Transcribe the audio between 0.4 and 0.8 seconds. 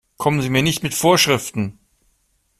Sie mir